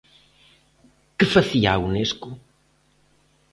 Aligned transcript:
¿Que 1.17 1.25
facía 1.35 1.69
a 1.73 1.81
Unesco? 1.87 2.29